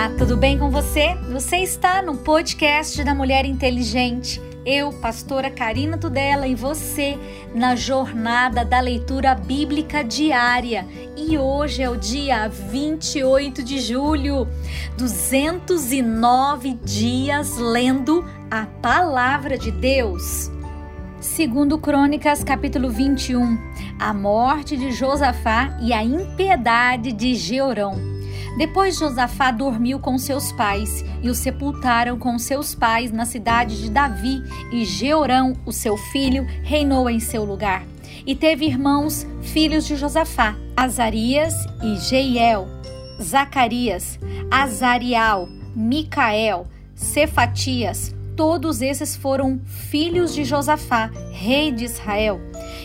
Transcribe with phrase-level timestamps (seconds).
[0.00, 1.14] Olá, tudo bem com você?
[1.30, 4.40] Você está no podcast da Mulher Inteligente.
[4.64, 7.18] Eu, pastora Karina Tudela, e você
[7.54, 10.86] na jornada da leitura bíblica diária.
[11.14, 14.48] E hoje é o dia 28 de julho,
[14.96, 20.50] 209 dias lendo a palavra de Deus.
[21.20, 23.58] Segundo Crônicas, capítulo 21,
[23.98, 28.19] a morte de Josafá e a impiedade de Georão.
[28.56, 33.90] Depois Josafá dormiu com seus pais e o sepultaram com seus pais na cidade de
[33.90, 34.42] Davi,
[34.72, 37.84] e Jeorão, o seu filho, reinou em seu lugar.
[38.26, 42.66] E teve irmãos, filhos de Josafá, Azarias e Jeiel,
[43.22, 44.18] Zacarias,
[44.50, 52.40] Azarial, Micael, Cefatias, todos esses foram filhos de Josafá, rei de Israel.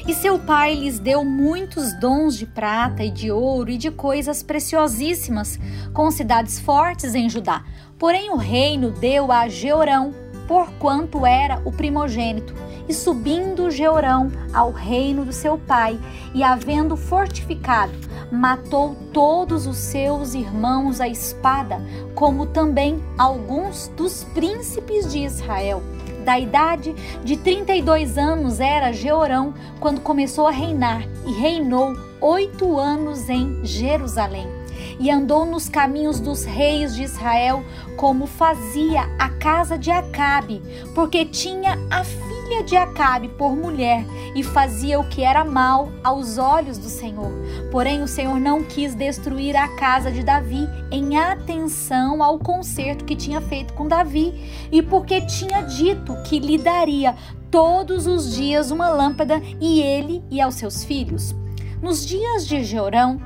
[0.05, 4.43] E seu pai lhes deu muitos dons de prata e de ouro e de coisas
[4.43, 5.57] preciosíssimas,
[5.93, 7.63] com cidades fortes em Judá.
[7.97, 10.13] Porém, o reino deu a Georão,
[10.47, 12.53] porquanto era o primogênito.
[12.87, 15.99] E subindo Georão ao reino do seu pai,
[16.33, 17.93] e havendo fortificado,
[18.31, 21.81] matou todos os seus irmãos à espada,
[22.13, 25.81] como também alguns dos príncipes de Israel
[26.25, 26.93] da idade
[27.23, 34.54] de 32 anos era Jeorão quando começou a reinar e reinou oito anos em Jerusalém.
[34.99, 37.63] E andou nos caminhos dos reis de Israel,
[37.97, 40.61] como fazia a casa de Acabe,
[40.93, 46.37] porque tinha a filha de Acabe por mulher e fazia o que era mal aos
[46.37, 47.31] olhos do Senhor.
[47.71, 53.15] Porém, o Senhor não quis destruir a casa de Davi em atenção ao concerto que
[53.15, 54.33] tinha feito com Davi
[54.71, 57.15] e porque tinha dito que lhe daria
[57.49, 61.33] todos os dias uma lâmpada e ele e aos seus filhos.
[61.81, 63.19] Nos dias de Jeorão,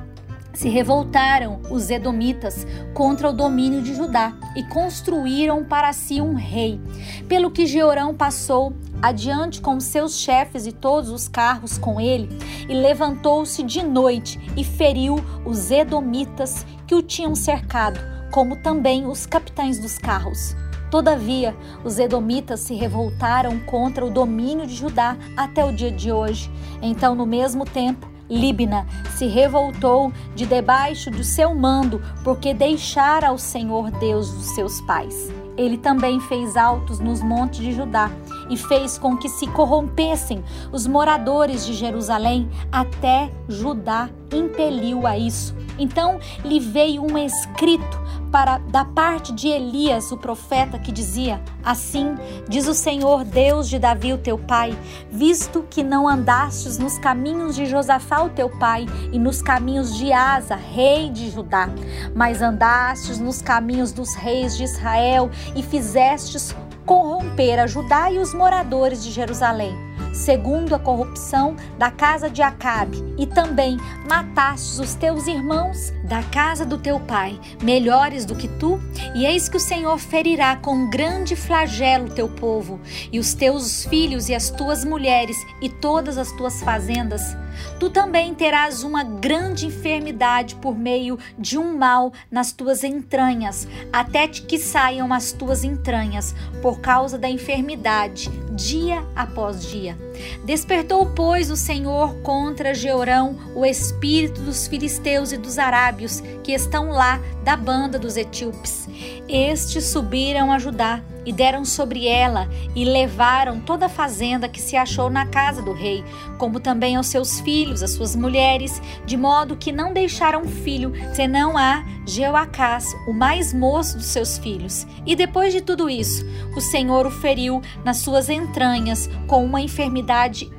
[0.52, 6.80] se revoltaram os edomitas contra o domínio de Judá e construíram para si um rei.
[7.28, 8.72] Pelo que Jeorão passou
[9.02, 12.28] adiante com seus chefes e todos os carros com ele,
[12.68, 18.00] e levantou-se de noite e feriu os edomitas que o tinham cercado,
[18.30, 20.54] como também os capitães dos carros.
[20.90, 26.50] Todavia, os edomitas se revoltaram contra o domínio de Judá até o dia de hoje.
[26.82, 28.86] Então, no mesmo tempo, Libna
[29.16, 35.30] se revoltou de debaixo do seu mando, porque deixara o Senhor Deus dos seus pais.
[35.56, 38.10] Ele também fez altos nos montes de Judá
[38.48, 40.42] e fez com que se corrompessem
[40.72, 45.54] os moradores de Jerusalém, até Judá impeliu a isso.
[45.78, 52.14] Então lhe veio um escrito para da parte de Elias, o profeta, que dizia: Assim
[52.48, 54.76] diz o Senhor Deus de Davi, o teu pai,
[55.10, 60.12] visto que não andastes nos caminhos de Josafá, o teu pai, e nos caminhos de
[60.12, 61.68] Asa, rei de Judá,
[62.14, 66.54] mas andastes nos caminhos dos reis de Israel e fizestes
[66.86, 73.02] corromper a Judá e os moradores de Jerusalém segundo a corrupção da casa de Acabe,
[73.18, 73.76] e também
[74.08, 78.80] matastes os teus irmãos da casa do teu pai, melhores do que tu,
[79.14, 82.80] e eis que o Senhor ferirá com grande flagelo teu povo,
[83.12, 87.36] e os teus filhos e as tuas mulheres e todas as tuas fazendas.
[87.78, 94.26] Tu também terás uma grande enfermidade por meio de um mal nas tuas entranhas, até
[94.28, 99.96] que saiam as tuas entranhas, por causa da enfermidade, dia após dia.
[100.44, 106.90] Despertou, pois, o Senhor contra Jeorão o espírito dos filisteus e dos arábios que estão
[106.90, 108.88] lá da banda dos etíopes.
[109.28, 114.76] Estes subiram a Judá e deram sobre ela e levaram toda a fazenda que se
[114.76, 116.04] achou na casa do rei,
[116.38, 121.56] como também aos seus filhos, as suas mulheres, de modo que não deixaram filho, senão
[121.56, 124.86] a Jeoacás, o mais moço dos seus filhos.
[125.06, 126.24] E depois de tudo isso,
[126.56, 130.50] o Senhor o feriu nas suas entranhas com uma enfermidade cidade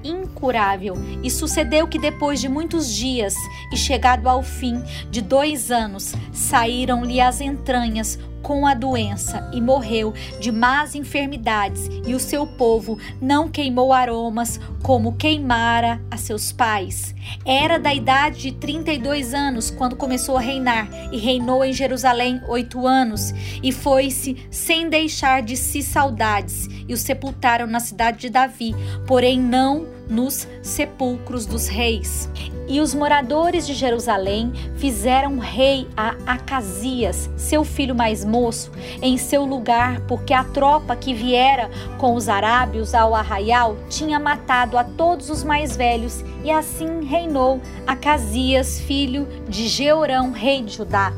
[0.42, 0.96] incurável.
[1.22, 3.36] E sucedeu que depois de muitos dias
[3.72, 4.82] e chegado ao fim
[5.12, 12.16] de dois anos, saíram-lhe as entranhas com a doença e morreu de más enfermidades, e
[12.16, 17.14] o seu povo não queimou aromas como queimara a seus pais.
[17.46, 22.88] Era da idade de 32 anos quando começou a reinar, e reinou em Jerusalém oito
[22.88, 23.32] anos,
[23.62, 28.74] e foi-se sem deixar de si saudades, e o sepultaram na cidade de Davi,
[29.06, 32.30] porém não nos sepulcros dos reis.
[32.72, 38.72] E os moradores de Jerusalém fizeram rei a Acasias, seu filho mais moço,
[39.02, 44.78] em seu lugar, porque a tropa que viera com os arábios ao arraial tinha matado
[44.78, 51.12] a todos os mais velhos e assim reinou Acasias, filho de Jeorão, rei de Judá.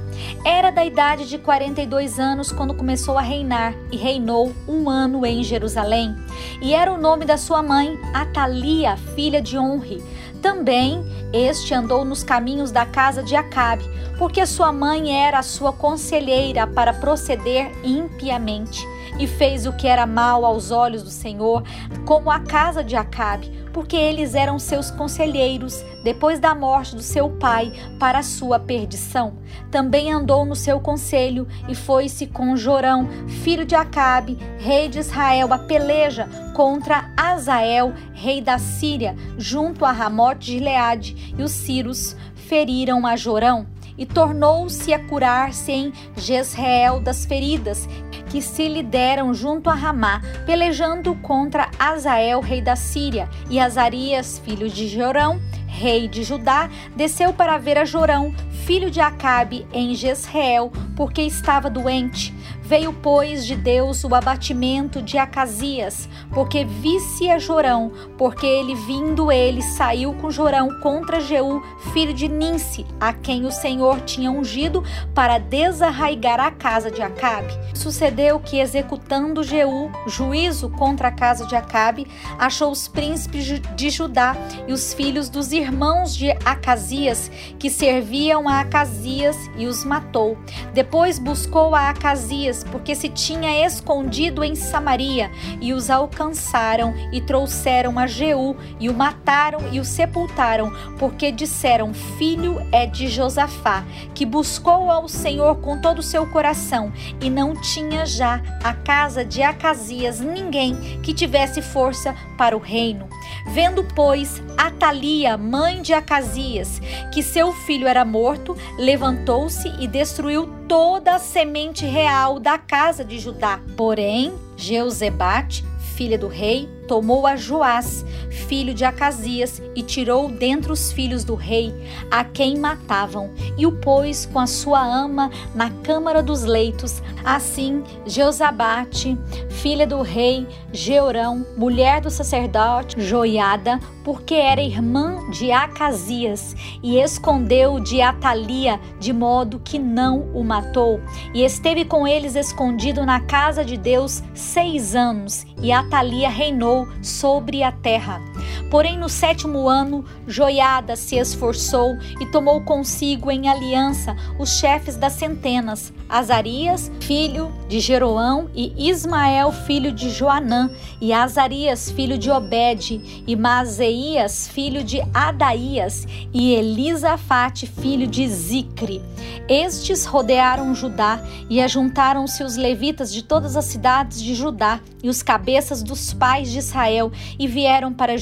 [0.43, 5.43] Era da idade de 42 anos quando começou a reinar e reinou um ano em
[5.43, 6.15] Jerusalém.
[6.63, 10.01] E era o nome da sua mãe, Atalia, filha de Onre.
[10.43, 11.01] Também
[11.31, 13.85] este andou nos caminhos da casa de Acabe,
[14.17, 18.85] porque sua mãe era a sua conselheira para proceder impiamente
[19.17, 21.63] e fez o que era mal aos olhos do Senhor,
[22.05, 27.29] como a casa de Acabe, porque eles eram seus conselheiros depois da morte do seu
[27.31, 29.33] pai para a sua perdição.
[29.71, 33.09] Também andou no seu conselho e foi-se com Jorão,
[33.43, 39.91] filho de Acabe, rei de Israel, a peleja contra Azael, rei da Síria, junto a
[39.91, 43.65] Ramote de Gileade, e os Círios feriram a Jorão
[43.97, 47.87] e tornou-se a curar-se em Jezreel das feridas
[48.33, 54.41] que se lhe deram junto a Ramá, pelejando contra Azael, rei da Síria, e Azarias,
[54.43, 58.33] filho de Jorão, rei de Judá, desceu para ver a Jorão,
[58.65, 62.33] filho de Acabe, em Jezreel, porque estava doente.
[62.61, 69.29] Veio, pois, de Deus o abatimento de Acasias, porque visse a Jorão, porque ele vindo
[69.29, 74.81] ele saiu com Jorão contra Jeú, filho de Ninse, a quem o Senhor tinha ungido
[75.13, 77.53] para desarraigar a casa de Acabe.
[77.73, 84.35] Sucedeu que, executando Jeú juízo contra a casa de Acabe, achou os príncipes de Judá
[84.67, 87.29] e os filhos dos irmãos de Acasias,
[87.59, 90.37] que serviam a Acasias, e os matou.
[90.73, 95.29] Depois buscou a Acasias porque se tinha escondido em Samaria,
[95.61, 101.93] e os alcançaram e trouxeram a Jeú e o mataram e o sepultaram, porque disseram:
[101.93, 103.83] Filho é de Josafá,
[104.13, 106.91] que buscou ao Senhor com todo o seu coração,
[107.21, 113.07] e não tinha já a casa de Acasias ninguém que tivesse força para o reino.
[113.47, 116.79] Vendo, pois, Atalia, mãe de Acasias,
[117.11, 123.19] que seu filho era morto, levantou-se e destruiu toda a semente real da casa de
[123.19, 123.59] Judá.
[123.75, 125.65] Porém, Jeuzebate,
[125.95, 128.05] filha do rei, tomou a Joás,
[128.45, 131.73] filho de Acasias, e tirou dentre os filhos do rei,
[132.11, 137.01] a quem matavam, e o pôs com a sua ama na câmara dos leitos.
[137.23, 139.17] Assim, Jeozabate,
[139.63, 147.79] filha do rei, Jeorão, mulher do sacerdote Joiada, porque era irmã de Acasias, e escondeu
[147.79, 150.99] de Atalia, de modo que não o matou.
[151.33, 157.63] E esteve com eles escondido na casa de Deus seis anos, e Atalia reinou sobre
[157.63, 158.21] a terra.
[158.69, 165.13] Porém, no sétimo ano, Joiada se esforçou e tomou consigo em aliança os chefes das
[165.13, 170.69] centenas, Azarias, filho de Jeroão, e Ismael, filho de Joanã,
[170.99, 179.01] e Azarias, filho de Obed, e Mazeias, filho de Adaías, e Elisafate, filho de Zicre.
[179.47, 185.21] Estes rodearam Judá e ajuntaram-se os levitas de todas as cidades de Judá e os
[185.21, 188.15] cabeças dos pais de Israel e vieram para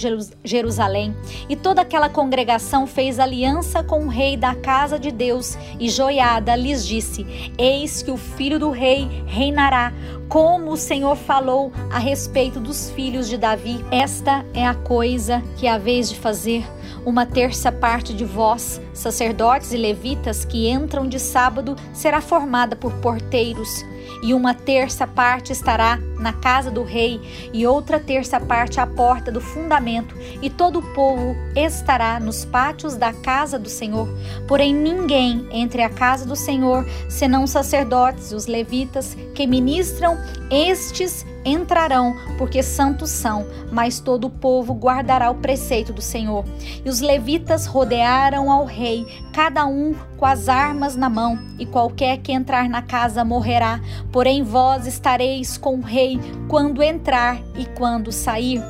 [0.44, 1.16] Jerusalém.
[1.48, 6.56] E toda aquela congregação fez aliança com o rei da casa de Deus e Joiada
[6.56, 7.26] lhes disse:
[7.58, 9.94] Eis que o filho do rei reinará,
[10.28, 13.84] como o Senhor falou a respeito dos filhos de Davi.
[13.92, 16.66] Esta é a coisa que a vez de fazer
[17.06, 22.92] uma terça parte de vós, sacerdotes e levitas, que entram de sábado, será formada por
[22.96, 23.86] porteiros,
[24.22, 27.20] e uma terça parte estará na casa do rei,
[27.52, 32.96] e outra terça parte à porta do fundamento, e todo o povo estará nos pátios
[32.96, 34.08] da casa do Senhor.
[34.48, 40.18] Porém, ninguém entre a casa do Senhor, senão os sacerdotes e os levitas que ministram,
[40.50, 46.46] estes entrarão, porque santos são, mas todo o povo guardará o preceito do Senhor.
[46.84, 52.18] E os levitas rodearam ao rei, cada um com as armas na mão, e qualquer
[52.18, 53.80] que entrar na casa morrerá.
[54.12, 58.62] Porém, vós estareis com o rei quando entrar e quando sair.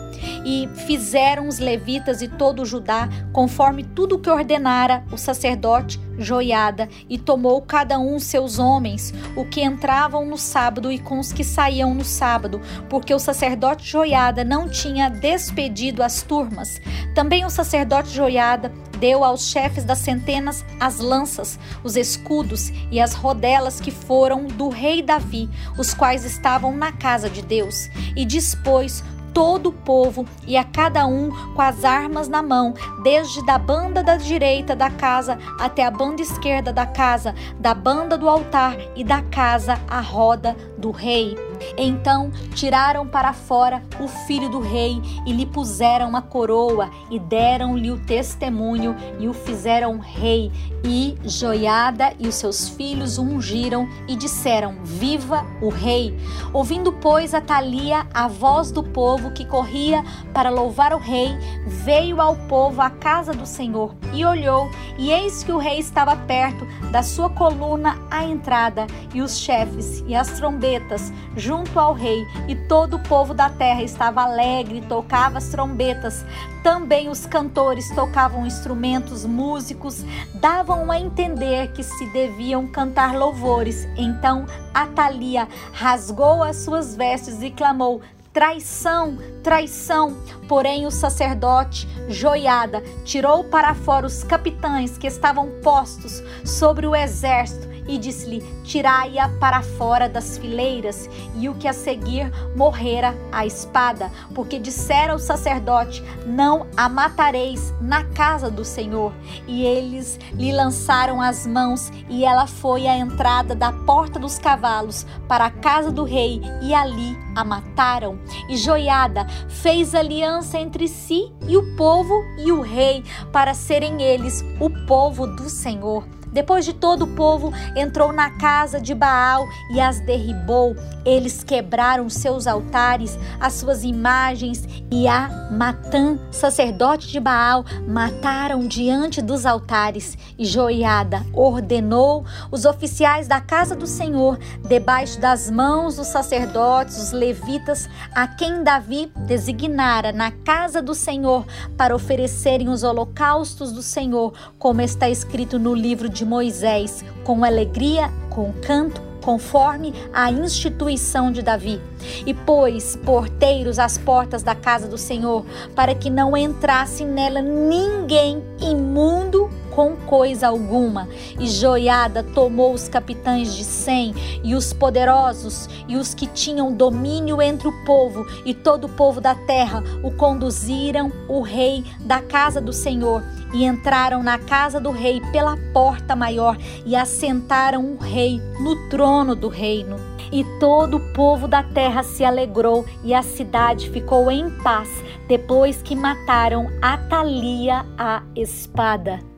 [0.46, 6.88] E fizeram os levitas e todo o Judá, conforme tudo que ordenara o sacerdote Joiada,
[7.10, 11.44] e tomou cada um seus homens, o que entravam no sábado e com os que
[11.44, 16.80] saíam no sábado, porque o sacerdote Joiada não tinha despedido as turmas.
[17.16, 23.16] Também o sacerdote Joiada deu aos chefes das centenas as lanças, os escudos e as
[23.16, 29.04] rodelas que foram do rei Davi, os quais estavam na casa de Deus, e dispôs
[29.34, 34.04] todo o povo e a cada um com as armas na mão, desde da banda
[34.04, 39.04] da direita da casa até a banda esquerda da casa, da banda do altar e
[39.04, 41.51] da casa à roda do rei.
[41.78, 47.92] Então tiraram para fora o filho do rei e lhe puseram uma coroa e deram-lhe
[47.92, 50.52] o testemunho e o fizeram rei.
[50.84, 56.18] E Joiada e os seus filhos ungiram e disseram: Viva o rei!
[56.52, 60.04] Ouvindo, pois, a Thalia a voz do povo que corria
[60.34, 61.30] para louvar o rei,
[61.66, 66.16] veio ao povo à casa do Senhor e olhou, e eis que o rei estava
[66.16, 71.12] perto da sua coluna à entrada, e os chefes e as trombetas
[71.52, 76.26] junto ao rei, e todo o povo da terra estava alegre tocava as trombetas.
[76.64, 80.06] Também os cantores tocavam instrumentos, músicos
[80.36, 83.86] davam a entender que se deviam cantar louvores.
[83.98, 90.16] Então Atalia rasgou as suas vestes e clamou: Traição, traição.
[90.48, 97.71] Porém, o sacerdote, Joiada, tirou para fora os capitães que estavam postos sobre o exército
[97.88, 104.12] e disse-lhe: Tirai-a para fora das fileiras, e o que a seguir morrera a espada,
[104.34, 109.14] porque dissera o sacerdote: Não a matareis na casa do Senhor.
[109.48, 115.06] E eles lhe lançaram as mãos, e ela foi à entrada da porta dos cavalos
[115.28, 118.20] para a casa do rei, e ali a mataram.
[118.50, 124.44] E Joiada fez aliança entre si e o povo e o rei, para serem eles
[124.60, 126.21] o povo do Senhor.
[126.32, 130.76] Depois de todo o povo entrou na casa de Baal e as derribou.
[131.04, 139.22] Eles quebraram seus altares, as suas imagens e a Matã, sacerdote de Baal, mataram diante
[139.22, 140.18] dos altares.
[140.38, 147.12] E Joiada ordenou os oficiais da casa do Senhor, debaixo das mãos dos sacerdotes, os
[147.12, 151.46] levitas, a quem Davi designara na casa do Senhor
[151.76, 158.10] para oferecerem os holocaustos do Senhor, como está escrito no livro de Moisés, com alegria,
[158.30, 161.80] com canto conforme a instituição de Davi.
[162.26, 168.44] E pôs porteiros às portas da casa do Senhor, para que não entrasse nela ninguém
[168.60, 171.08] imundo com coisa alguma.
[171.40, 174.14] E Joiada tomou os capitães de cem
[174.44, 179.20] e os poderosos e os que tinham domínio entre o povo e todo o povo
[179.20, 183.24] da terra o conduziram o rei da casa do Senhor
[183.54, 189.36] e entraram na casa do rei pela porta maior e assentaram o rei no trono
[189.36, 189.96] do reino.
[190.32, 194.90] E todo o povo da terra se alegrou e a cidade ficou em paz
[195.28, 199.31] depois que mataram Atalia a espada.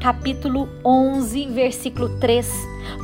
[0.00, 2.50] Capítulo 11, versículo 3.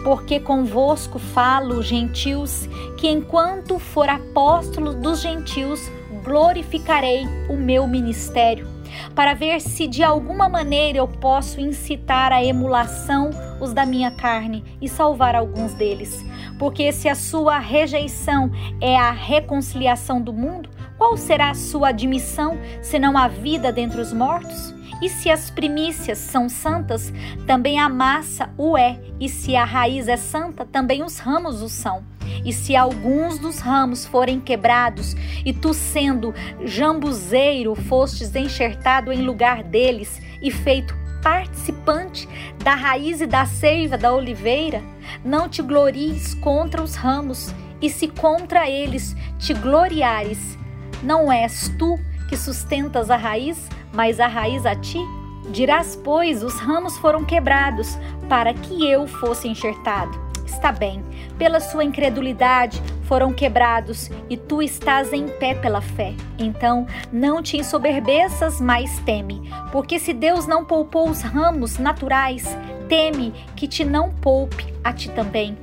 [0.02, 5.80] Porque convosco falo, gentios, que enquanto for apóstolo dos gentios,
[6.24, 8.66] glorificarei o meu ministério,
[9.14, 14.64] para ver se de alguma maneira eu posso incitar a emulação os da minha carne
[14.80, 16.24] e salvar alguns deles.
[16.58, 18.50] Porque se a sua rejeição
[18.80, 24.12] é a reconciliação do mundo, qual será a sua admissão, senão a vida dentre os
[24.12, 24.75] mortos?
[25.00, 27.12] E se as primícias são santas,
[27.46, 31.68] também a massa o é, e se a raiz é santa, também os ramos o
[31.68, 32.04] são.
[32.44, 36.34] E se alguns dos ramos forem quebrados, e tu, sendo
[36.64, 42.28] jambuzeiro, fostes enxertado em lugar deles e feito participante
[42.62, 44.82] da raiz e da seiva da oliveira,
[45.24, 50.56] não te glories contra os ramos, e se contra eles te gloriares,
[51.02, 54.98] não és tu que sustentas a raiz, mas a raiz a ti?
[55.50, 57.96] Dirás, pois, os ramos foram quebrados
[58.28, 60.26] para que eu fosse enxertado.
[60.44, 61.04] Está bem,
[61.38, 66.14] pela sua incredulidade foram quebrados e tu estás em pé pela fé.
[66.38, 72.56] Então não te ensoberbeças, mas teme, porque se Deus não poupou os ramos naturais,
[72.88, 75.56] teme que te não poupe a ti também.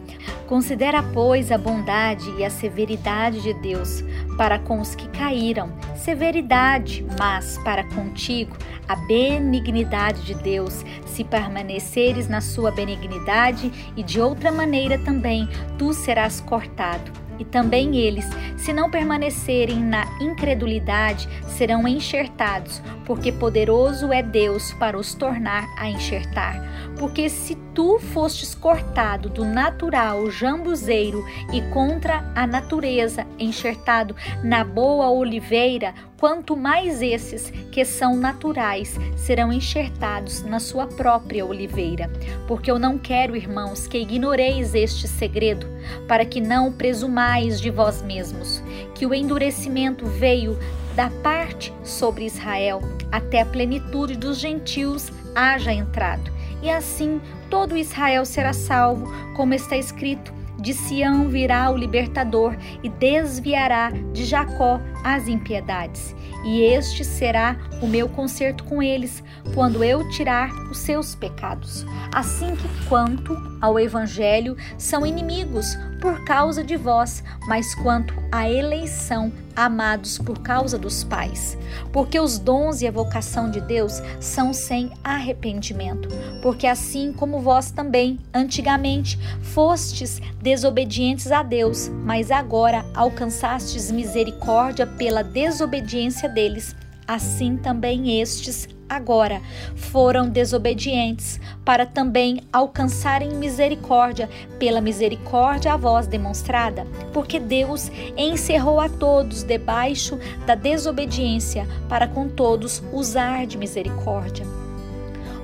[0.48, 4.04] Considera, pois, a bondade e a severidade de Deus
[4.38, 8.56] para com os que caíram, severidade, mas para contigo
[8.88, 15.94] a benignidade de Deus, se permaneceres na sua benignidade, e de outra maneira também tu
[15.94, 17.23] serás cortado.
[17.40, 18.26] E também eles,
[18.58, 25.90] se não permanecerem na incredulidade, serão enxertados, porque poderoso é Deus para os tornar a
[25.90, 26.62] enxertar.
[26.98, 35.10] Porque se tu fostes cortado do natural jambuzeiro e contra a natureza enxertado na boa
[35.10, 42.10] oliveira, quanto mais esses que são naturais serão enxertados na sua própria oliveira.
[42.48, 45.68] Porque eu não quero, irmãos, que ignoreis este segredo,
[46.08, 48.64] para que não presumais de vós mesmos,
[48.96, 50.58] que o endurecimento veio
[50.96, 52.80] da parte sobre Israel,
[53.12, 56.32] até a plenitude dos gentios haja entrado.
[56.62, 62.88] E assim todo Israel será salvo, como está escrito: de Sião virá o libertador e
[62.88, 66.16] desviará de Jacó as impiedades.
[66.44, 71.86] E este será o meu concerto com eles, quando eu tirar os seus pecados.
[72.14, 79.32] Assim que, quanto ao Evangelho, são inimigos por causa de vós, mas quanto à eleição,
[79.56, 81.58] amados por causa dos pais.
[81.94, 86.10] Porque os dons e a vocação de Deus são sem arrependimento.
[86.42, 95.24] Porque assim como vós também, antigamente, fostes desobedientes a Deus, mas agora alcançastes misericórdia pela
[95.24, 96.76] desobediência deles,
[97.08, 99.42] assim também estes agora
[99.76, 108.88] foram desobedientes, para também alcançarem misericórdia pela misericórdia a vós demonstrada, porque Deus encerrou a
[108.88, 114.46] todos debaixo da desobediência, para com todos usar de misericórdia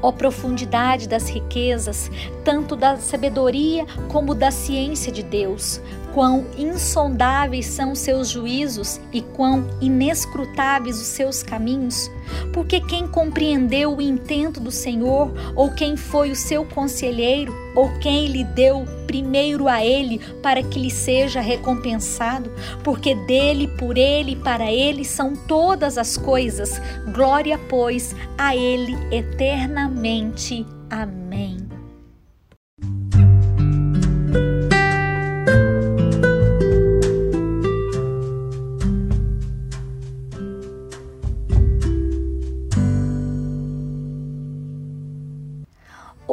[0.01, 2.09] ó profundidade das riquezas,
[2.43, 5.81] tanto da sabedoria como da ciência de Deus.
[6.13, 12.09] Quão insondáveis são seus juízos e quão inescrutáveis os seus caminhos.
[12.53, 18.27] Porque quem compreendeu o intento do Senhor, ou quem foi o seu conselheiro, ou quem
[18.27, 22.51] lhe deu primeiro a ele para que lhe seja recompensado?
[22.83, 26.81] Porque dele, por ele e para ele são todas as coisas.
[27.13, 30.65] Glória, pois, a ele eternamente.
[30.89, 31.58] Amém.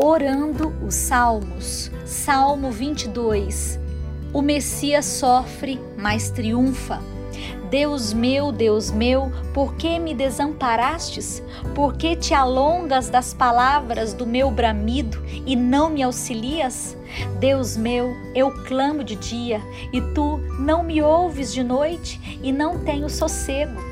[0.06, 1.90] Orando os Salmos.
[2.04, 3.80] Salmo 22.
[4.32, 7.02] O Messias sofre, mas triunfa.
[7.68, 11.42] Deus meu, Deus meu, por que me desamparastes?
[11.74, 16.96] Por que te alongas das palavras do meu bramido e não me auxilias?
[17.40, 19.60] Deus meu, eu clamo de dia
[19.92, 23.82] e tu não me ouves de noite e não tenho sossego.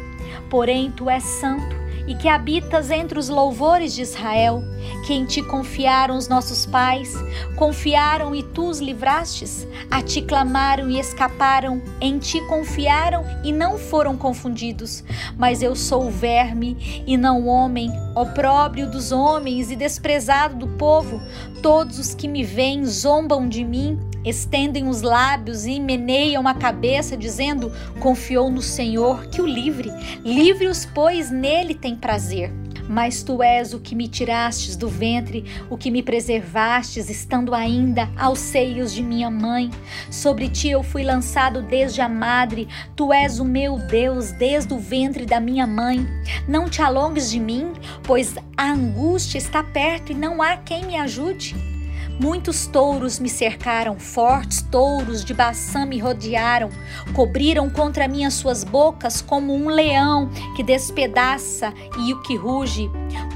[0.49, 4.63] Porém, tu és santo e que habitas entre os louvores de Israel,
[5.07, 7.15] que em ti confiaram os nossos pais,
[7.57, 13.79] confiaram e tu os livrastes, a ti clamaram e escaparam, em ti confiaram e não
[13.79, 15.05] foram confundidos.
[15.37, 21.21] Mas eu sou verme e não homem, opróbrio dos homens e desprezado do povo.
[21.63, 27.17] Todos os que me veem zombam de mim estendem os lábios e meneiam a cabeça,
[27.17, 29.91] dizendo: Confiou no Senhor que o livre.
[30.25, 32.53] Livre-os, pois nele tem prazer.
[32.89, 38.11] Mas tu és o que me tirastes do ventre, o que me preservastes, estando ainda
[38.17, 39.71] aos seios de minha mãe.
[40.11, 44.79] Sobre ti eu fui lançado desde a madre, tu és o meu Deus desde o
[44.79, 46.07] ventre da minha mãe.
[46.47, 50.97] Não te alongues de mim, pois a angústia está perto e não há quem me
[50.97, 51.74] ajude.
[52.19, 56.71] Muitos touros me cercaram, fortes touros de Baçã me rodearam,
[57.13, 62.89] cobriram contra mim as suas bocas como um leão que despedaça e o que ruge.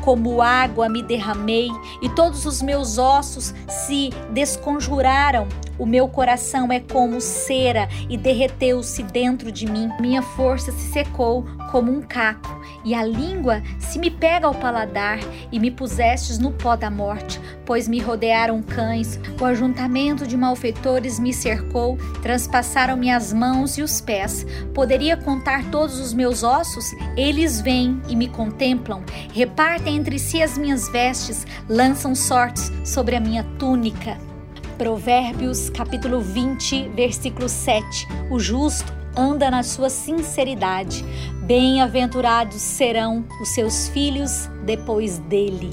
[0.04, 1.68] Como água me derramei
[2.00, 5.48] e todos os meus ossos se desconjuraram.
[5.78, 9.90] O meu coração é como cera e derreteu-se dentro de mim.
[10.00, 15.18] Minha força se secou como um caco, e a língua se me pega ao paladar,
[15.52, 17.38] e me pusestes no pó da morte,
[17.68, 24.00] pois me rodearam cães, o ajuntamento de malfeitores me cercou, transpassaram-me as mãos e os
[24.00, 24.46] pés.
[24.72, 26.86] Poderia contar todos os meus ossos?
[27.14, 29.04] Eles vêm e me contemplam,
[29.34, 34.16] repartem entre si as minhas vestes, lançam sortes sobre a minha túnica.
[34.78, 38.08] Provérbios capítulo 20, versículo 7.
[38.30, 41.04] O justo anda na sua sinceridade.
[41.42, 45.70] Bem-aventurados serão os seus filhos depois dele.